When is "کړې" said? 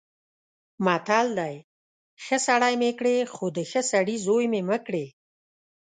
2.99-3.15, 4.85-5.05